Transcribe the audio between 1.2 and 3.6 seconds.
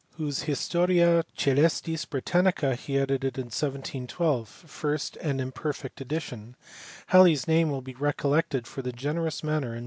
Coelestis Britannica he edited in